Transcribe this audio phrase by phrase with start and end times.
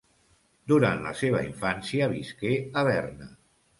[0.71, 3.29] Durant la seva infància visqué a Berna.